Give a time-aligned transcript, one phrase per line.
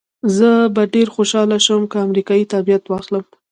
[0.35, 3.25] زه به ډېره خوشحاله شم که امریکایي تابعیت واخلم.